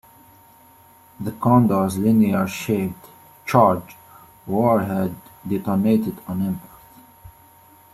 [1.19, 3.05] The Condor's linear shaped
[3.45, 3.95] charge
[4.47, 5.13] warhead
[5.47, 6.83] detonated on impact.